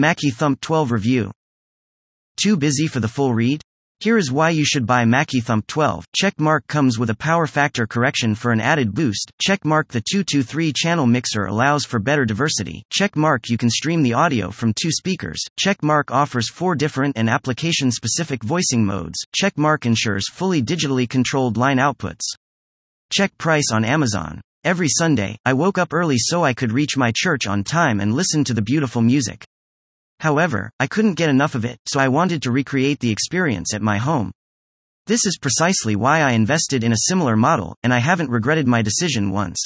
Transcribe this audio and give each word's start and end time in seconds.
Mackie 0.00 0.30
Thump 0.30 0.62
12 0.62 0.92
Review. 0.92 1.30
Too 2.42 2.56
busy 2.56 2.86
for 2.86 3.00
the 3.00 3.06
full 3.06 3.34
read? 3.34 3.60
Here 3.98 4.16
is 4.16 4.32
why 4.32 4.48
you 4.48 4.64
should 4.64 4.86
buy 4.86 5.04
Mackie 5.04 5.40
Thump 5.40 5.66
12. 5.66 6.06
Checkmark 6.18 6.60
comes 6.68 6.98
with 6.98 7.10
a 7.10 7.14
power 7.14 7.46
factor 7.46 7.86
correction 7.86 8.34
for 8.34 8.50
an 8.50 8.62
added 8.62 8.94
boost. 8.94 9.30
Checkmark 9.46 9.88
the 9.88 10.00
223 10.00 10.72
channel 10.74 11.06
mixer 11.06 11.44
allows 11.44 11.84
for 11.84 11.98
better 11.98 12.24
diversity. 12.24 12.82
Checkmark 12.98 13.50
you 13.50 13.58
can 13.58 13.68
stream 13.68 14.02
the 14.02 14.14
audio 14.14 14.50
from 14.50 14.72
two 14.72 14.90
speakers. 14.90 15.44
Checkmark 15.62 16.04
offers 16.10 16.48
four 16.48 16.74
different 16.74 17.18
and 17.18 17.28
application 17.28 17.90
specific 17.90 18.42
voicing 18.42 18.82
modes. 18.82 19.18
Checkmark 19.38 19.84
ensures 19.84 20.30
fully 20.30 20.62
digitally 20.62 21.06
controlled 21.06 21.58
line 21.58 21.76
outputs. 21.76 22.24
Check 23.12 23.36
price 23.36 23.70
on 23.70 23.84
Amazon. 23.84 24.40
Every 24.64 24.88
Sunday, 24.88 25.36
I 25.44 25.52
woke 25.52 25.76
up 25.76 25.92
early 25.92 26.16
so 26.18 26.42
I 26.42 26.54
could 26.54 26.72
reach 26.72 26.96
my 26.96 27.12
church 27.14 27.46
on 27.46 27.64
time 27.64 28.00
and 28.00 28.14
listen 28.14 28.44
to 28.44 28.54
the 28.54 28.62
beautiful 28.62 29.02
music. 29.02 29.44
However, 30.20 30.70
I 30.78 30.86
couldn't 30.86 31.14
get 31.14 31.30
enough 31.30 31.54
of 31.54 31.64
it, 31.64 31.78
so 31.86 31.98
I 31.98 32.08
wanted 32.08 32.42
to 32.42 32.52
recreate 32.52 33.00
the 33.00 33.10
experience 33.10 33.72
at 33.72 33.80
my 33.80 33.96
home. 33.96 34.30
This 35.06 35.24
is 35.24 35.38
precisely 35.40 35.96
why 35.96 36.20
I 36.20 36.32
invested 36.32 36.84
in 36.84 36.92
a 36.92 37.06
similar 37.08 37.36
model, 37.36 37.74
and 37.82 37.92
I 37.92 37.98
haven't 37.98 38.30
regretted 38.30 38.68
my 38.68 38.82
decision 38.82 39.30
once. 39.30 39.58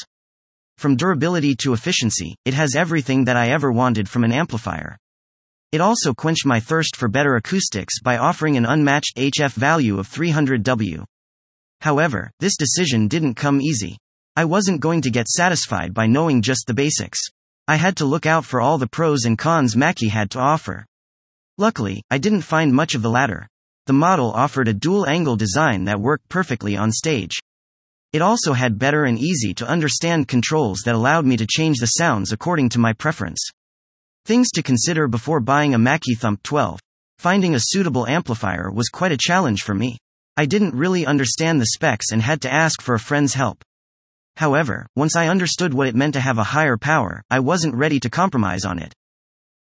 From 0.79 0.97
durability 0.97 1.57
to 1.57 1.73
efficiency, 1.73 2.37
it 2.45 2.55
has 2.55 2.77
everything 2.77 3.25
that 3.25 3.37
I 3.37 3.49
ever 3.49 3.73
wanted 3.73 4.09
from 4.09 4.23
an 4.23 4.33
amplifier. 4.33 4.97
It 5.73 5.81
also 5.81 6.15
quenched 6.15 6.47
my 6.47 6.61
thirst 6.61 6.95
for 6.95 7.09
better 7.09 7.35
acoustics 7.35 8.01
by 8.01 8.17
offering 8.17 8.57
an 8.57 8.65
unmatched 8.65 9.17
HF 9.17 9.55
value 9.55 9.99
of 9.99 10.09
300W. 10.09 11.05
However, 11.81 12.31
this 12.39 12.57
decision 12.57 13.09
didn't 13.09 13.35
come 13.35 13.61
easy. 13.61 13.99
I 14.37 14.45
wasn't 14.45 14.81
going 14.81 15.03
to 15.03 15.11
get 15.11 15.27
satisfied 15.27 15.93
by 15.93 16.07
knowing 16.07 16.43
just 16.43 16.69
the 16.69 16.75
basics. 16.75 17.21
I 17.67 17.77
had 17.77 17.97
to 17.97 18.05
look 18.05 18.27
out 18.27 18.45
for 18.45 18.61
all 18.61 18.77
the 18.77 18.87
pros 18.87 19.25
and 19.25 19.39
cons 19.39 19.75
Mackie 19.75 20.09
had 20.09 20.31
to 20.33 20.39
offer. 20.39 20.85
Luckily, 21.57 22.03
I 22.11 22.19
didn't 22.19 22.43
find 22.43 22.75
much 22.75 22.95
of 22.95 23.01
the 23.01 23.09
latter. 23.09 23.49
The 23.87 23.95
model 23.95 24.33
offered 24.33 24.69
a 24.69 24.75
dual 24.75 25.07
angle 25.09 25.37
design 25.37 25.85
that 25.85 25.99
worked 25.99 26.29
perfectly 26.29 26.77
on 26.77 26.93
stage. 26.93 27.33
It 28.13 28.21
also 28.21 28.53
had 28.53 28.79
better 28.79 29.05
and 29.05 29.19
easy 29.19 29.55
to 29.55 29.67
understand 29.67 30.29
controls 30.29 30.83
that 30.85 30.95
allowed 30.95 31.25
me 31.25 31.39
to 31.39 31.47
change 31.47 31.79
the 31.79 31.87
sounds 31.87 32.33
according 32.33 32.69
to 32.71 32.79
my 32.79 32.93
preference. 32.93 33.43
Things 34.27 34.51
to 34.53 34.63
consider 34.63 35.09
before 35.09 35.41
buying 35.41 35.75
a 35.75 35.79
Mackie 35.79 36.15
Thump 36.15 36.43
12. 36.43 36.79
Finding 37.19 37.55
a 37.55 37.61
suitable 37.61 38.07
amplifier 38.07 38.71
was 38.71 38.91
quite 38.91 39.13
a 39.13 39.17
challenge 39.17 39.63
for 39.63 39.75
me. 39.75 39.97
I 40.37 40.45
didn't 40.45 40.75
really 40.75 41.07
understand 41.07 41.63
the 41.63 41.67
specs 41.67 42.13
and 42.13 42.21
had 42.21 42.43
to 42.43 42.53
ask 42.53 42.83
for 42.83 42.95
a 42.95 43.01
friend's 43.01 43.35
help. 43.35 43.65
However, 44.37 44.87
once 44.97 45.15
I 45.15 45.29
understood 45.29 45.73
what 45.73 45.87
it 45.87 45.95
meant 45.95 46.15
to 46.15 46.21
have 46.21 46.39
a 46.39 46.45
higher 46.45 46.77
power, 46.77 47.23
I 47.31 47.41
wasn't 47.41 47.77
ready 47.77 48.01
to 48.01 48.11
compromise 48.11 48.65
on 48.65 48.79
it. 48.79 48.93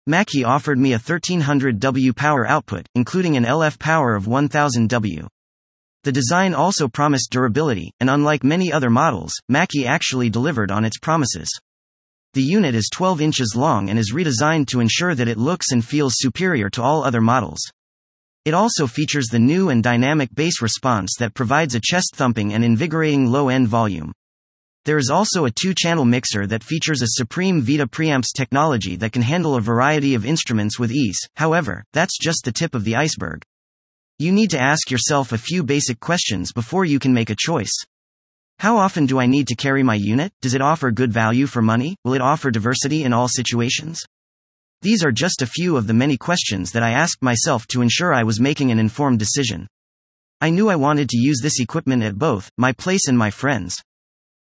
Mackie 0.07 0.45
offered 0.45 0.79
me 0.79 0.95
a 0.95 0.99
1300W 0.99 2.17
power 2.17 2.47
output, 2.47 2.87
including 2.95 3.37
an 3.37 3.45
LF 3.45 3.79
power 3.79 4.15
of 4.15 4.25
1000W. 4.25 5.29
The 6.05 6.13
design 6.13 6.55
also 6.55 6.89
promised 6.89 7.31
durability, 7.31 7.93
and 8.01 8.11
unlike 8.11 8.43
many 8.43 8.73
other 8.73 8.91
models, 8.91 9.35
Mackie 9.49 9.87
actually 9.87 10.31
delivered 10.31 10.73
on 10.73 10.85
its 10.85 10.99
promises. 10.99 11.49
The 12.35 12.43
unit 12.43 12.75
is 12.75 12.89
12 12.93 13.21
inches 13.21 13.55
long 13.55 13.91
and 13.91 13.99
is 13.99 14.13
redesigned 14.13 14.67
to 14.69 14.81
ensure 14.81 15.15
that 15.15 15.29
it 15.29 15.39
looks 15.39 15.71
and 15.71 15.85
feels 15.85 16.15
superior 16.17 16.71
to 16.71 16.83
all 16.83 17.05
other 17.05 17.21
models. 17.21 17.61
It 18.45 18.55
also 18.55 18.89
features 18.89 19.27
the 19.27 19.39
new 19.39 19.69
and 19.69 19.83
dynamic 19.83 20.35
bass 20.35 20.61
response 20.61 21.15
that 21.21 21.35
provides 21.35 21.77
a 21.77 21.81
chest 21.81 22.17
thumping 22.17 22.53
and 22.55 22.65
invigorating 22.65 23.31
low 23.31 23.51
end 23.51 23.69
volume. 23.69 24.13
There 24.85 24.99
is 24.99 25.11
also 25.11 25.45
a 25.45 25.51
two-channel 25.51 26.05
mixer 26.05 26.45
that 26.49 26.65
features 26.65 27.03
a 27.03 27.11
Supreme 27.11 27.63
Vita 27.63 27.87
preamps 27.87 28.33
technology 28.35 28.97
that 28.97 29.13
can 29.13 29.23
handle 29.23 29.55
a 29.55 29.61
variety 29.61 30.17
of 30.17 30.27
instruments 30.27 30.77
with 30.77 30.91
ease, 30.91 31.21
however, 31.37 31.85
that's 31.93 32.19
just 32.19 32.45
the 32.45 32.51
tip 32.51 32.75
of 32.75 32.83
the 32.83 32.97
iceberg. 32.97 33.45
You 34.19 34.33
need 34.33 34.51
to 34.51 34.61
ask 34.61 34.91
yourself 34.91 35.31
a 35.31 35.39
few 35.39 35.63
basic 35.63 36.01
questions 36.01 36.53
before 36.53 36.85
you 36.85 36.99
can 36.99 37.15
make 37.15 37.31
a 37.31 37.37
choice. 37.39 37.73
How 38.59 38.77
often 38.77 39.07
do 39.07 39.21
I 39.21 39.27
need 39.27 39.47
to 39.49 39.55
carry 39.55 39.85
my 39.85 39.95
unit? 39.95 40.33
Does 40.41 40.55
it 40.55 40.61
offer 40.61 40.91
good 40.91 41.13
value 41.13 41.47
for 41.47 41.63
money? 41.63 41.95
Will 42.05 42.15
it 42.15 42.21
offer 42.21 42.51
diversity 42.51 43.05
in 43.05 43.13
all 43.13 43.29
situations? 43.29 44.01
These 44.83 45.05
are 45.05 45.13
just 45.13 45.43
a 45.43 45.47
few 45.47 45.77
of 45.77 45.87
the 45.87 45.95
many 45.95 46.17
questions 46.17 46.73
that 46.73 46.83
I 46.83 46.91
asked 46.91 47.23
myself 47.23 47.69
to 47.69 47.83
ensure 47.83 48.13
I 48.13 48.25
was 48.25 48.41
making 48.41 48.73
an 48.73 48.81
informed 48.81 49.21
decision. 49.21 49.69
I 50.41 50.51
knew 50.51 50.69
I 50.69 50.75
wanted 50.75 51.09
to 51.11 51.19
use 51.19 51.39
this 51.41 51.61
equipment 51.61 52.03
at 52.03 52.19
both 52.19 52.51
my 52.59 52.73
place 52.73 53.07
and 53.07 53.17
my 53.17 53.31
friends. 53.31 53.77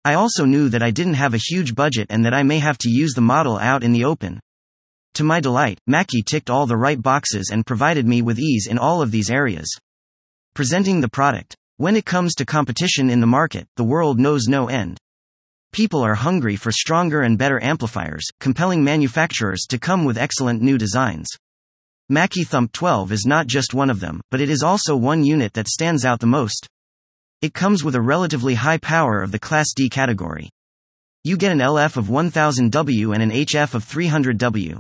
I 0.03 0.16
also 0.16 0.45
knew 0.45 0.69
that 0.69 0.81
I 0.81 0.89
didn't 0.89 1.13
have 1.13 1.35
a 1.35 1.41
huge 1.50 1.75
budget 1.75 2.07
and 2.09 2.25
that 2.25 2.34
I 2.34 2.41
may 2.41 2.57
have 2.57 2.78
to 2.79 2.89
use 2.89 3.13
the 3.13 3.22
model 3.22 3.59
out 3.59 3.84
in 3.84 3.91
the 3.91 4.06
open. 4.06 4.39
To 5.16 5.23
my 5.23 5.39
delight, 5.39 5.78
Mackie 5.85 6.23
ticked 6.23 6.50
all 6.50 6.66
the 6.66 6.78
right 6.78 7.00
boxes 7.00 7.50
and 7.51 7.66
provided 7.66 8.07
me 8.07 8.23
with 8.23 8.40
ease 8.40 8.66
in 8.67 8.79
all 8.79 9.03
of 9.03 9.11
these 9.11 9.29
areas. 9.29 9.69
Presenting 10.56 11.01
the 11.01 11.09
product. 11.09 11.56
When 11.78 11.95
it 11.95 12.06
comes 12.06 12.34
to 12.35 12.45
competition 12.45 13.09
in 13.09 13.19
the 13.19 13.28
market, 13.28 13.67
the 13.75 13.84
world 13.84 14.19
knows 14.19 14.47
no 14.47 14.69
end. 14.69 14.97
People 15.72 16.01
are 16.01 16.16
hungry 16.16 16.56
for 16.56 16.72
stronger 16.72 17.22
and 17.22 17.38
better 17.38 17.63
amplifiers, 17.63 18.25
compelling 18.40 18.84
manufacturers 18.84 19.66
to 19.69 19.78
come 19.78 20.03
with 20.03 20.17
excellent 20.17 20.61
new 20.61 20.78
designs. 20.78 21.28
Mackie 22.09 22.44
Thump 22.44 22.72
12 22.72 23.11
is 23.11 23.25
not 23.25 23.47
just 23.47 23.73
one 23.73 23.90
of 23.90 24.00
them, 24.00 24.19
but 24.31 24.41
it 24.41 24.50
is 24.50 24.63
also 24.63 24.95
one 24.95 25.23
unit 25.23 25.53
that 25.53 25.67
stands 25.67 26.06
out 26.06 26.19
the 26.19 26.28
most. 26.28 26.67
It 27.41 27.56
comes 27.56 27.84
with 27.84 27.96
a 27.96 28.02
relatively 28.02 28.53
high 28.53 28.78
power 28.78 29.24
of 29.24 29.31
the 29.31 29.40
Class 29.40 29.74
D 29.75 29.90
category. 29.90 30.52
You 31.24 31.38
get 31.38 31.52
an 31.52 31.57
LF 31.57 31.97
of 31.97 32.06
1000W 32.06 33.13
and 33.16 33.24
an 33.24 33.31
HF 33.31 33.74
of 33.74 33.84
300W. 33.84 34.78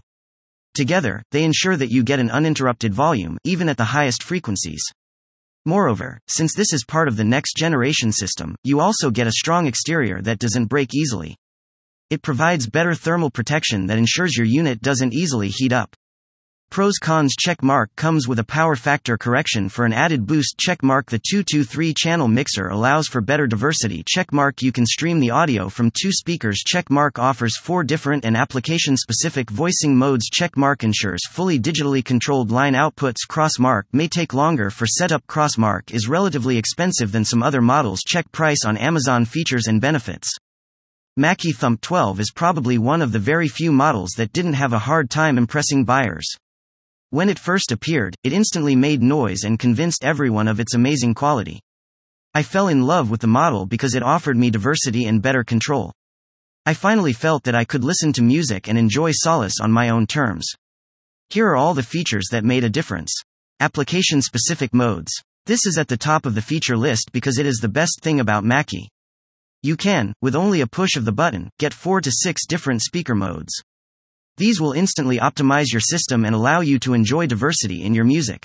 Together, 0.75 1.23
they 1.31 1.43
ensure 1.43 1.75
that 1.75 1.89
you 1.89 2.03
get 2.03 2.19
an 2.19 2.29
uninterrupted 2.29 2.93
volume, 2.93 3.39
even 3.43 3.67
at 3.67 3.77
the 3.77 3.83
highest 3.83 4.21
frequencies. 4.21 4.83
Moreover, 5.65 6.19
since 6.29 6.53
this 6.53 6.71
is 6.71 6.85
part 6.87 7.07
of 7.07 7.17
the 7.17 7.23
next 7.23 7.55
generation 7.57 8.11
system, 8.11 8.55
you 8.63 8.79
also 8.79 9.09
get 9.09 9.25
a 9.25 9.31
strong 9.31 9.65
exterior 9.65 10.21
that 10.21 10.37
doesn't 10.37 10.65
break 10.65 10.93
easily. 10.93 11.35
It 12.11 12.21
provides 12.21 12.69
better 12.69 12.93
thermal 12.93 13.31
protection 13.31 13.87
that 13.87 13.97
ensures 13.97 14.37
your 14.37 14.45
unit 14.45 14.81
doesn't 14.81 15.15
easily 15.15 15.49
heat 15.49 15.73
up. 15.73 15.95
Pros 16.71 16.99
cons 16.99 17.35
check 17.37 17.61
mark 17.61 17.93
comes 17.97 18.29
with 18.29 18.39
a 18.39 18.45
power 18.45 18.77
factor 18.77 19.17
correction 19.17 19.67
for 19.67 19.83
an 19.83 19.91
added 19.91 20.25
boost 20.25 20.57
check 20.57 20.81
mark. 20.81 21.07
The 21.07 21.19
223 21.19 21.93
channel 21.93 22.29
mixer 22.29 22.69
allows 22.69 23.09
for 23.09 23.19
better 23.19 23.45
diversity 23.45 24.05
check 24.07 24.31
mark. 24.31 24.61
You 24.61 24.71
can 24.71 24.85
stream 24.85 25.19
the 25.19 25.31
audio 25.31 25.67
from 25.67 25.91
two 25.91 26.13
speakers. 26.13 26.59
Check 26.65 26.89
mark 26.89 27.19
offers 27.19 27.57
four 27.57 27.83
different 27.83 28.23
and 28.23 28.37
application 28.37 28.95
specific 28.95 29.49
voicing 29.49 29.97
modes. 29.97 30.29
Check 30.29 30.55
mark 30.55 30.85
ensures 30.85 31.27
fully 31.27 31.59
digitally 31.59 32.05
controlled 32.05 32.51
line 32.51 32.73
outputs. 32.73 33.27
Cross 33.27 33.59
mark 33.59 33.85
may 33.91 34.07
take 34.07 34.33
longer 34.33 34.69
for 34.69 34.87
setup. 34.87 35.27
Cross 35.27 35.57
mark 35.57 35.93
is 35.93 36.07
relatively 36.07 36.57
expensive 36.57 37.11
than 37.11 37.25
some 37.25 37.43
other 37.43 37.59
models. 37.59 37.99
Check 37.99 38.31
price 38.31 38.63
on 38.65 38.77
Amazon 38.77 39.25
features 39.25 39.67
and 39.67 39.81
benefits. 39.81 40.29
Mackie 41.17 41.51
Thump 41.51 41.81
12 41.81 42.21
is 42.21 42.31
probably 42.33 42.77
one 42.77 43.01
of 43.01 43.11
the 43.11 43.19
very 43.19 43.49
few 43.49 43.73
models 43.73 44.11
that 44.15 44.31
didn't 44.31 44.53
have 44.53 44.71
a 44.71 44.79
hard 44.79 45.09
time 45.09 45.37
impressing 45.37 45.83
buyers. 45.83 46.37
When 47.11 47.27
it 47.27 47.37
first 47.37 47.73
appeared, 47.73 48.15
it 48.23 48.31
instantly 48.31 48.73
made 48.73 49.01
noise 49.01 49.43
and 49.43 49.59
convinced 49.59 50.05
everyone 50.05 50.47
of 50.47 50.61
its 50.61 50.73
amazing 50.73 51.13
quality. 51.13 51.59
I 52.33 52.41
fell 52.41 52.69
in 52.69 52.83
love 52.83 53.09
with 53.09 53.19
the 53.19 53.27
model 53.27 53.65
because 53.65 53.95
it 53.95 54.01
offered 54.01 54.37
me 54.37 54.49
diversity 54.49 55.07
and 55.07 55.21
better 55.21 55.43
control. 55.43 55.91
I 56.65 56.73
finally 56.73 57.11
felt 57.11 57.43
that 57.43 57.53
I 57.53 57.65
could 57.65 57.83
listen 57.83 58.13
to 58.13 58.21
music 58.21 58.69
and 58.69 58.77
enjoy 58.77 59.11
solace 59.11 59.59
on 59.61 59.73
my 59.73 59.89
own 59.89 60.07
terms. 60.07 60.47
Here 61.29 61.47
are 61.47 61.57
all 61.57 61.73
the 61.73 61.83
features 61.83 62.29
that 62.31 62.45
made 62.45 62.63
a 62.63 62.69
difference. 62.69 63.13
Application 63.59 64.21
specific 64.21 64.73
modes. 64.73 65.11
This 65.45 65.65
is 65.65 65.77
at 65.77 65.89
the 65.89 65.97
top 65.97 66.25
of 66.25 66.33
the 66.33 66.41
feature 66.41 66.77
list 66.77 67.11
because 67.11 67.39
it 67.39 67.45
is 67.45 67.57
the 67.57 67.67
best 67.67 67.99
thing 68.01 68.21
about 68.21 68.45
Mackie. 68.45 68.87
You 69.61 69.75
can, 69.75 70.13
with 70.21 70.33
only 70.33 70.61
a 70.61 70.65
push 70.65 70.95
of 70.95 71.03
the 71.03 71.11
button, 71.11 71.49
get 71.59 71.73
4 71.73 71.99
to 71.99 72.09
6 72.09 72.45
different 72.47 72.81
speaker 72.81 73.15
modes. 73.15 73.61
These 74.41 74.59
will 74.59 74.71
instantly 74.71 75.19
optimize 75.19 75.71
your 75.71 75.81
system 75.81 76.25
and 76.25 76.33
allow 76.33 76.61
you 76.61 76.79
to 76.79 76.95
enjoy 76.95 77.27
diversity 77.27 77.83
in 77.83 77.93
your 77.93 78.05
music. 78.05 78.43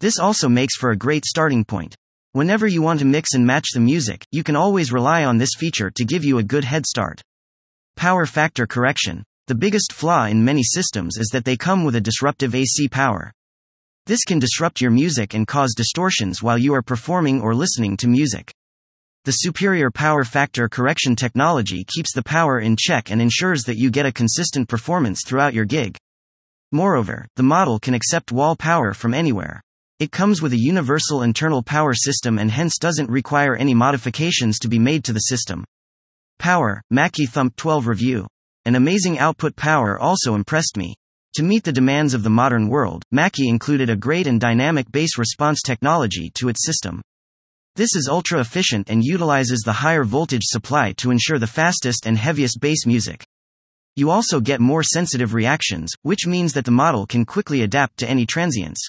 This 0.00 0.18
also 0.18 0.48
makes 0.48 0.74
for 0.74 0.90
a 0.90 0.96
great 0.96 1.24
starting 1.24 1.64
point. 1.64 1.94
Whenever 2.32 2.66
you 2.66 2.82
want 2.82 2.98
to 2.98 3.04
mix 3.04 3.34
and 3.34 3.46
match 3.46 3.68
the 3.72 3.78
music, 3.78 4.26
you 4.32 4.42
can 4.42 4.56
always 4.56 4.92
rely 4.92 5.24
on 5.24 5.38
this 5.38 5.54
feature 5.56 5.92
to 5.92 6.04
give 6.04 6.24
you 6.24 6.38
a 6.38 6.42
good 6.42 6.64
head 6.64 6.86
start. 6.86 7.22
Power 7.94 8.26
factor 8.26 8.66
correction. 8.66 9.22
The 9.46 9.54
biggest 9.54 9.92
flaw 9.92 10.24
in 10.24 10.44
many 10.44 10.64
systems 10.64 11.16
is 11.16 11.28
that 11.28 11.44
they 11.44 11.56
come 11.56 11.84
with 11.84 11.94
a 11.94 12.00
disruptive 12.00 12.56
AC 12.56 12.88
power. 12.88 13.30
This 14.06 14.24
can 14.24 14.40
disrupt 14.40 14.80
your 14.80 14.90
music 14.90 15.34
and 15.34 15.46
cause 15.46 15.72
distortions 15.76 16.42
while 16.42 16.58
you 16.58 16.74
are 16.74 16.82
performing 16.82 17.40
or 17.40 17.54
listening 17.54 17.96
to 17.98 18.08
music. 18.08 18.52
The 19.24 19.30
superior 19.30 19.88
power 19.88 20.24
factor 20.24 20.68
correction 20.68 21.14
technology 21.14 21.84
keeps 21.84 22.12
the 22.12 22.24
power 22.24 22.58
in 22.58 22.74
check 22.76 23.08
and 23.08 23.22
ensures 23.22 23.62
that 23.62 23.78
you 23.78 23.88
get 23.88 24.04
a 24.04 24.10
consistent 24.10 24.68
performance 24.68 25.20
throughout 25.24 25.54
your 25.54 25.64
gig. 25.64 25.96
Moreover, 26.72 27.28
the 27.36 27.44
model 27.44 27.78
can 27.78 27.94
accept 27.94 28.32
wall 28.32 28.56
power 28.56 28.92
from 28.92 29.14
anywhere. 29.14 29.62
It 30.00 30.10
comes 30.10 30.42
with 30.42 30.52
a 30.52 30.58
universal 30.58 31.22
internal 31.22 31.62
power 31.62 31.94
system 31.94 32.36
and 32.36 32.50
hence 32.50 32.78
doesn't 32.78 33.08
require 33.08 33.54
any 33.54 33.74
modifications 33.74 34.58
to 34.58 34.68
be 34.68 34.80
made 34.80 35.04
to 35.04 35.12
the 35.12 35.20
system. 35.20 35.64
Power, 36.40 36.82
Mackie 36.90 37.26
Thump 37.26 37.54
12 37.54 37.86
Review. 37.86 38.26
An 38.64 38.74
amazing 38.74 39.20
output 39.20 39.54
power 39.54 40.00
also 40.00 40.34
impressed 40.34 40.76
me. 40.76 40.96
To 41.34 41.44
meet 41.44 41.62
the 41.62 41.70
demands 41.70 42.12
of 42.12 42.24
the 42.24 42.30
modern 42.30 42.68
world, 42.68 43.04
Mackie 43.12 43.48
included 43.48 43.88
a 43.88 43.94
great 43.94 44.26
and 44.26 44.40
dynamic 44.40 44.90
bass 44.90 45.16
response 45.16 45.62
technology 45.62 46.32
to 46.34 46.48
its 46.48 46.66
system. 46.66 47.02
This 47.74 47.96
is 47.96 48.06
ultra 48.06 48.38
efficient 48.40 48.90
and 48.90 49.02
utilizes 49.02 49.60
the 49.60 49.72
higher 49.72 50.04
voltage 50.04 50.44
supply 50.44 50.92
to 50.98 51.10
ensure 51.10 51.38
the 51.38 51.46
fastest 51.46 52.06
and 52.06 52.18
heaviest 52.18 52.60
bass 52.60 52.84
music. 52.84 53.24
You 53.96 54.10
also 54.10 54.40
get 54.40 54.60
more 54.60 54.82
sensitive 54.82 55.32
reactions, 55.32 55.90
which 56.02 56.26
means 56.26 56.52
that 56.52 56.66
the 56.66 56.70
model 56.70 57.06
can 57.06 57.24
quickly 57.24 57.62
adapt 57.62 57.96
to 57.98 58.08
any 58.08 58.26
transients. 58.26 58.86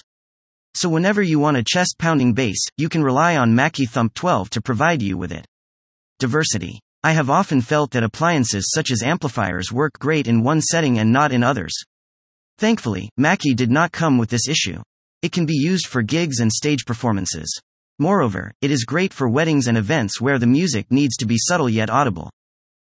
So 0.74 0.90
whenever 0.90 1.22
you 1.22 1.38
want 1.38 1.56
a 1.56 1.64
chest 1.64 1.96
pounding 1.98 2.34
bass, 2.34 2.58
you 2.76 2.90
can 2.90 3.02
rely 3.02 3.38
on 3.38 3.54
Mackie 3.54 3.86
Thump 3.86 4.12
12 4.12 4.50
to 4.50 4.60
provide 4.60 5.00
you 5.00 5.16
with 5.16 5.32
it. 5.32 5.46
Diversity. 6.18 6.78
I 7.02 7.12
have 7.12 7.30
often 7.30 7.62
felt 7.62 7.90
that 7.92 8.02
appliances 8.02 8.70
such 8.74 8.90
as 8.90 9.02
amplifiers 9.02 9.72
work 9.72 9.98
great 9.98 10.26
in 10.26 10.42
one 10.42 10.60
setting 10.60 10.98
and 10.98 11.10
not 11.10 11.32
in 11.32 11.42
others. 11.42 11.74
Thankfully, 12.58 13.08
Mackie 13.16 13.54
did 13.54 13.70
not 13.70 13.92
come 13.92 14.18
with 14.18 14.28
this 14.28 14.46
issue. 14.46 14.82
It 15.22 15.32
can 15.32 15.46
be 15.46 15.56
used 15.56 15.86
for 15.86 16.02
gigs 16.02 16.40
and 16.40 16.52
stage 16.52 16.84
performances. 16.84 17.58
Moreover, 18.00 18.50
it 18.60 18.72
is 18.72 18.84
great 18.84 19.14
for 19.14 19.28
weddings 19.28 19.68
and 19.68 19.78
events 19.78 20.20
where 20.20 20.40
the 20.40 20.48
music 20.48 20.90
needs 20.90 21.16
to 21.18 21.26
be 21.26 21.36
subtle 21.38 21.70
yet 21.70 21.88
audible. 21.88 22.28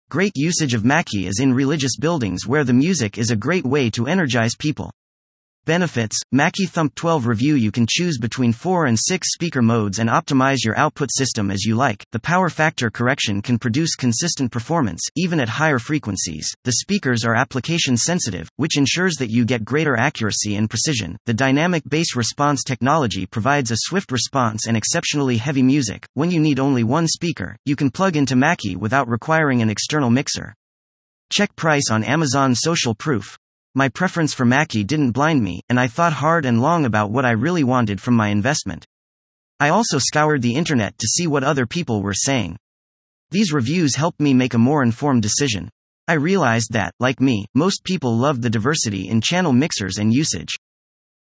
Great 0.10 0.34
usage 0.36 0.74
of 0.74 0.84
Mackie 0.84 1.25
is 1.25 1.40
in 1.40 1.54
religious 1.54 1.96
buildings 1.96 2.46
where 2.46 2.66
the 2.66 2.74
music 2.74 3.18
is 3.18 3.31
a 3.31 3.36
great 3.38 3.63
way 3.63 3.90
to 3.92 4.07
energize 4.07 4.56
people. 4.57 4.92
Benefits 5.66 6.18
Mackie 6.32 6.66
Thump 6.66 6.96
12 6.96 7.28
Review 7.28 7.56
You 7.56 7.72
can 7.72 7.86
choose 7.88 8.18
between 8.18 8.54
4 8.54 8.86
and 8.86 8.98
6 8.98 9.28
speaker 9.34 9.62
modes 9.62 10.00
and 10.00 10.10
optimize 10.10 10.64
your 10.64 10.78
output 10.78 11.10
system 11.12 11.52
as 11.52 11.64
you 11.64 11.76
like. 11.76 12.04
The 12.12 12.20
power 12.20 12.50
factor 12.50 12.90
correction 12.90 13.42
can 13.42 13.60
produce 13.60 13.96
consistent 13.96 14.52
performance, 14.52 15.02
even 15.16 15.40
at 15.40 15.50
higher 15.50 15.78
frequencies. 15.78 16.50
The 16.64 16.74
speakers 16.74 17.24
are 17.24 17.36
application 17.36 17.98
sensitive, 17.98 18.50
which 18.56 18.78
ensures 18.78 19.16
that 19.16 19.30
you 19.30 19.46
get 19.46 19.64
greater 19.64 19.96
accuracy 19.96 20.56
and 20.56 20.70
precision. 20.70 21.18
The 21.26 21.34
dynamic 21.34 21.84
bass 21.88 22.16
response 22.16 22.64
technology 22.64 23.26
provides 23.26 23.70
a 23.70 23.78
swift 23.78 24.12
response 24.12 24.66
and 24.66 24.76
exceptionally 24.76 25.38
heavy 25.38 25.64
music. 25.64 26.08
When 26.14 26.32
you 26.32 26.40
need 26.40 26.60
only 26.60 26.84
one 26.84 27.08
speaker, 27.08 27.56
you 27.66 27.76
can 27.76 27.92
plug 27.92 28.16
into 28.16 28.36
Mackie 28.36 28.76
without 28.76 29.08
requiring 29.08 29.62
an 29.62 29.70
external 29.70 30.10
mixer. 30.10 30.56
Check 31.32 31.56
price 31.56 31.92
on 31.92 32.04
Amazon 32.04 32.56
Social 32.56 32.96
Proof. 32.96 33.38
My 33.75 33.88
preference 33.88 34.33
for 34.33 34.45
Mackie 34.45 34.83
didn't 34.83 35.12
blind 35.12 35.44
me, 35.44 35.62
and 35.69 35.80
I 35.80 35.88
thought 35.88 36.13
hard 36.13 36.45
and 36.45 36.60
long 36.60 36.86
about 36.86 37.12
what 37.12 37.24
I 37.24 37.31
really 37.31 37.63
wanted 37.63 38.01
from 38.01 38.16
my 38.16 38.30
investment. 38.30 38.86
I 39.60 39.69
also 39.69 40.00
scoured 40.00 40.42
the 40.42 40.56
internet 40.56 40.98
to 40.98 41.07
see 41.07 41.27
what 41.27 41.44
other 41.44 41.68
people 41.68 42.01
were 42.01 42.16
saying. 42.16 42.57
These 43.30 43.54
reviews 43.54 43.95
helped 43.95 44.19
me 44.19 44.33
make 44.33 44.56
a 44.56 44.57
more 44.57 44.81
informed 44.81 45.21
decision. 45.21 45.69
I 46.07 46.13
realized 46.13 46.74
that, 46.74 46.95
like 47.00 47.21
me, 47.21 47.45
most 47.54 47.83
people 47.83 48.18
loved 48.18 48.42
the 48.42 48.50
diversity 48.50 49.07
in 49.07 49.21
channel 49.21 49.54
mixers 49.54 50.00
and 50.00 50.12
usage. 50.12 50.57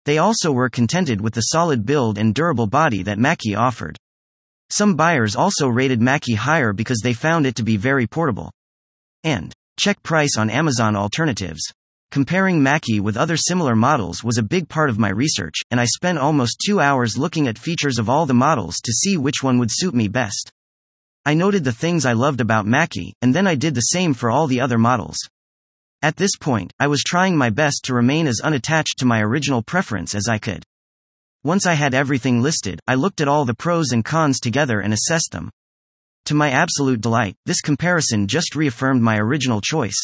They 0.04 0.18
also 0.18 0.52
were 0.52 0.68
contented 0.68 1.22
with 1.22 1.32
the 1.32 1.40
solid 1.40 1.86
build 1.86 2.18
and 2.18 2.34
durable 2.34 2.66
body 2.66 3.02
that 3.04 3.18
Mackie 3.18 3.54
offered. 3.54 3.96
Some 4.70 4.96
buyers 4.96 5.34
also 5.34 5.68
rated 5.68 6.02
Mackie 6.02 6.34
higher 6.34 6.74
because 6.74 7.00
they 7.02 7.14
found 7.14 7.46
it 7.46 7.54
to 7.54 7.62
be 7.62 7.78
very 7.78 8.06
portable. 8.06 8.52
And 9.22 9.50
check 9.80 10.02
price 10.02 10.36
on 10.36 10.50
Amazon 10.50 10.94
alternatives. 10.94 11.62
Comparing 12.14 12.62
Mackie 12.62 13.00
with 13.00 13.16
other 13.16 13.36
similar 13.36 13.74
models 13.74 14.22
was 14.22 14.38
a 14.38 14.42
big 14.44 14.68
part 14.68 14.88
of 14.88 15.00
my 15.00 15.08
research, 15.08 15.56
and 15.72 15.80
I 15.80 15.84
spent 15.84 16.16
almost 16.16 16.62
two 16.64 16.78
hours 16.78 17.18
looking 17.18 17.48
at 17.48 17.58
features 17.58 17.98
of 17.98 18.08
all 18.08 18.24
the 18.24 18.32
models 18.32 18.76
to 18.84 18.92
see 18.92 19.16
which 19.16 19.42
one 19.42 19.58
would 19.58 19.70
suit 19.72 19.96
me 19.96 20.06
best. 20.06 20.52
I 21.26 21.34
noted 21.34 21.64
the 21.64 21.72
things 21.72 22.06
I 22.06 22.12
loved 22.12 22.40
about 22.40 22.68
Mackie, 22.68 23.14
and 23.20 23.34
then 23.34 23.48
I 23.48 23.56
did 23.56 23.74
the 23.74 23.90
same 23.90 24.14
for 24.14 24.30
all 24.30 24.46
the 24.46 24.60
other 24.60 24.78
models. 24.78 25.16
At 26.02 26.14
this 26.14 26.36
point, 26.36 26.72
I 26.78 26.86
was 26.86 27.02
trying 27.02 27.36
my 27.36 27.50
best 27.50 27.80
to 27.86 27.94
remain 27.94 28.28
as 28.28 28.40
unattached 28.40 29.00
to 29.00 29.06
my 29.06 29.20
original 29.20 29.62
preference 29.62 30.14
as 30.14 30.28
I 30.28 30.38
could. 30.38 30.62
Once 31.42 31.66
I 31.66 31.74
had 31.74 31.94
everything 31.94 32.40
listed, 32.40 32.78
I 32.86 32.94
looked 32.94 33.22
at 33.22 33.28
all 33.28 33.44
the 33.44 33.54
pros 33.54 33.90
and 33.90 34.04
cons 34.04 34.38
together 34.38 34.78
and 34.78 34.94
assessed 34.94 35.32
them. 35.32 35.50
To 36.26 36.34
my 36.34 36.50
absolute 36.50 37.00
delight, 37.00 37.34
this 37.44 37.60
comparison 37.60 38.28
just 38.28 38.54
reaffirmed 38.54 39.02
my 39.02 39.18
original 39.18 39.60
choice. 39.60 39.98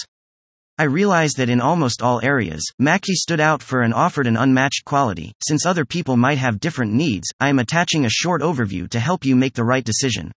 I 0.80 0.84
realized 0.84 1.36
that 1.36 1.50
in 1.50 1.60
almost 1.60 2.00
all 2.00 2.22
areas, 2.22 2.64
Mackie 2.78 3.12
stood 3.12 3.38
out 3.38 3.62
for 3.62 3.82
and 3.82 3.92
offered 3.92 4.26
an 4.26 4.38
unmatched 4.38 4.86
quality. 4.86 5.34
Since 5.46 5.66
other 5.66 5.84
people 5.84 6.16
might 6.16 6.38
have 6.38 6.58
different 6.58 6.94
needs, 6.94 7.28
I 7.38 7.50
am 7.50 7.58
attaching 7.58 8.06
a 8.06 8.08
short 8.08 8.40
overview 8.40 8.88
to 8.88 8.98
help 8.98 9.26
you 9.26 9.36
make 9.36 9.52
the 9.52 9.62
right 9.62 9.84
decision. 9.84 10.32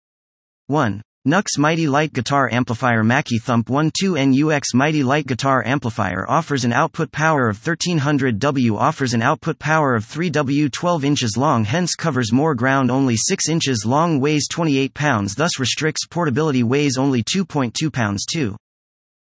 1. 0.67 1.00
Nux 1.27 1.44
Mighty 1.59 1.87
Lite 1.87 2.12
Guitar 2.12 2.49
Amplifier 2.50 3.05
Mackie 3.05 3.39
Thump 3.39 3.69
12 3.69 3.93
NUX 4.17 4.75
Mighty 4.75 5.05
Lite 5.05 5.29
Guitar 5.29 5.65
Amplifier 5.65 6.29
offers 6.29 6.65
an 6.65 6.73
output 6.73 7.12
power 7.12 7.49
of 7.49 7.65
1300 7.65 8.41
W 8.41 8.77
offers 8.77 9.15
an 9.15 9.23
output 9.23 9.61
power 9.61 9.95
of 9.95 10.05
3 10.06 10.29
W 10.29 10.69
12 10.69 11.05
inches 11.05 11.37
long 11.37 11.65
hence 11.65 11.95
covers 11.95 12.33
more 12.33 12.56
ground 12.56 12.91
only 12.91 13.15
6 13.17 13.49
inches 13.49 13.85
long 13.87 14.19
weighs 14.19 14.49
28 14.49 14.93
pounds 14.93 15.37
thus 15.37 15.61
restricts 15.61 16.05
portability 16.05 16.65
weighs 16.65 16.99
only 16.99 17.23
2.2 17.23 17.93
pounds 17.93 18.27
2. 18.27 18.56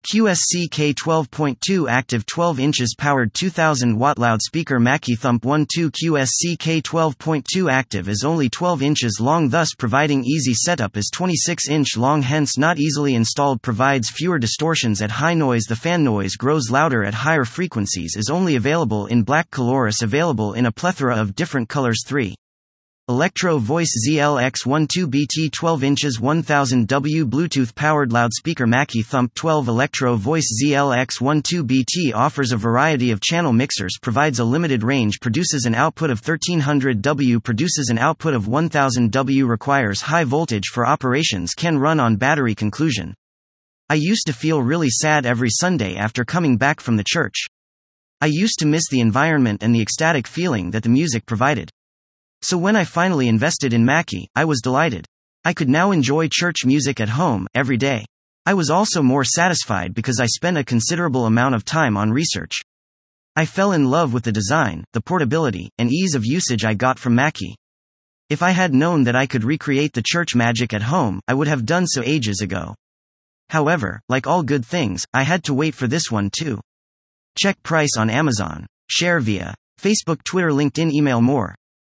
QSC 0.04 0.68
K12.2 0.68 1.88
active 1.88 2.26
12 2.26 2.60
inches 2.60 2.94
powered 2.94 3.32
2000 3.32 3.98
watt 3.98 4.18
loudspeaker 4.18 4.78
Mackie 4.78 5.14
Thump 5.14 5.42
12 5.44 5.66
QSC 5.66 6.58
K12.2 6.58 7.72
active 7.72 8.10
is 8.10 8.22
only 8.22 8.50
12 8.50 8.82
inches 8.82 9.18
long 9.18 9.48
thus 9.48 9.72
providing 9.72 10.22
easy 10.22 10.52
setup 10.52 10.98
is 10.98 11.08
26 11.10 11.70
inch 11.70 11.96
long 11.96 12.20
hence 12.20 12.58
not 12.58 12.78
easily 12.78 13.14
installed 13.14 13.62
provides 13.62 14.10
fewer 14.10 14.38
distortions 14.38 15.00
at 15.00 15.10
high 15.10 15.32
noise 15.32 15.64
the 15.64 15.74
fan 15.74 16.04
noise 16.04 16.36
grows 16.36 16.70
louder 16.70 17.02
at 17.02 17.14
higher 17.14 17.46
frequencies 17.46 18.14
is 18.14 18.28
only 18.28 18.56
available 18.56 19.06
in 19.06 19.22
black 19.22 19.50
colorus 19.50 20.02
available 20.02 20.52
in 20.52 20.66
a 20.66 20.72
plethora 20.72 21.16
of 21.16 21.34
different 21.34 21.70
colors 21.70 22.04
3 22.06 22.34
Electro 23.06 23.58
Voice 23.58 24.08
ZLX12BT 24.08 25.52
12 25.52 25.84
inches 25.84 26.18
1000W 26.18 27.24
Bluetooth 27.24 27.74
powered 27.74 28.14
loudspeaker 28.14 28.66
Mackie 28.66 29.02
Thump 29.02 29.34
12 29.34 29.68
Electro 29.68 30.16
Voice 30.16 30.48
ZLX12BT 30.64 32.14
offers 32.14 32.50
a 32.50 32.56
variety 32.56 33.10
of 33.10 33.20
channel 33.20 33.52
mixers 33.52 33.98
provides 34.00 34.38
a 34.38 34.44
limited 34.44 34.82
range 34.82 35.20
produces 35.20 35.66
an 35.66 35.74
output 35.74 36.08
of 36.08 36.22
1300W 36.22 37.44
produces 37.44 37.90
an 37.90 37.98
output 37.98 38.32
of 38.32 38.46
1000W 38.46 39.46
requires 39.46 40.00
high 40.00 40.24
voltage 40.24 40.68
for 40.72 40.86
operations 40.86 41.52
can 41.52 41.76
run 41.76 42.00
on 42.00 42.16
battery 42.16 42.54
conclusion. 42.54 43.14
I 43.90 43.96
used 43.96 44.28
to 44.28 44.32
feel 44.32 44.62
really 44.62 44.88
sad 44.88 45.26
every 45.26 45.50
Sunday 45.50 45.96
after 45.96 46.24
coming 46.24 46.56
back 46.56 46.80
from 46.80 46.96
the 46.96 47.04
church. 47.06 47.44
I 48.22 48.30
used 48.30 48.60
to 48.60 48.66
miss 48.66 48.88
the 48.90 49.00
environment 49.00 49.62
and 49.62 49.74
the 49.74 49.82
ecstatic 49.82 50.26
feeling 50.26 50.70
that 50.70 50.84
the 50.84 50.88
music 50.88 51.26
provided. 51.26 51.70
So 52.44 52.58
when 52.58 52.76
I 52.76 52.84
finally 52.84 53.28
invested 53.28 53.72
in 53.72 53.86
Mackie, 53.86 54.28
I 54.36 54.44
was 54.44 54.60
delighted. 54.60 55.06
I 55.46 55.54
could 55.54 55.70
now 55.70 55.92
enjoy 55.92 56.28
church 56.30 56.66
music 56.66 57.00
at 57.00 57.08
home, 57.08 57.46
every 57.54 57.78
day. 57.78 58.04
I 58.44 58.52
was 58.52 58.68
also 58.68 59.02
more 59.02 59.24
satisfied 59.24 59.94
because 59.94 60.20
I 60.20 60.26
spent 60.26 60.58
a 60.58 60.62
considerable 60.62 61.24
amount 61.24 61.54
of 61.54 61.64
time 61.64 61.96
on 61.96 62.10
research. 62.10 62.52
I 63.34 63.46
fell 63.46 63.72
in 63.72 63.90
love 63.90 64.12
with 64.12 64.24
the 64.24 64.30
design, 64.30 64.84
the 64.92 65.00
portability, 65.00 65.70
and 65.78 65.90
ease 65.90 66.14
of 66.14 66.26
usage 66.26 66.66
I 66.66 66.74
got 66.74 66.98
from 66.98 67.14
Mackie. 67.14 67.56
If 68.28 68.42
I 68.42 68.50
had 68.50 68.74
known 68.74 69.04
that 69.04 69.16
I 69.16 69.24
could 69.24 69.42
recreate 69.42 69.94
the 69.94 70.04
church 70.04 70.34
magic 70.34 70.74
at 70.74 70.82
home, 70.82 71.20
I 71.26 71.32
would 71.32 71.48
have 71.48 71.64
done 71.64 71.86
so 71.86 72.02
ages 72.04 72.42
ago. 72.42 72.74
However, 73.48 74.02
like 74.10 74.26
all 74.26 74.42
good 74.42 74.66
things, 74.66 75.06
I 75.14 75.22
had 75.22 75.44
to 75.44 75.54
wait 75.54 75.74
for 75.74 75.86
this 75.86 76.10
one 76.10 76.28
too. 76.28 76.60
Check 77.38 77.62
price 77.62 77.96
on 77.96 78.10
Amazon. 78.10 78.66
Share 78.90 79.20
via 79.20 79.54
Facebook, 79.80 80.22
Twitter, 80.24 80.50
LinkedIn, 80.50 80.92
email 80.92 81.22
more. 81.22 81.54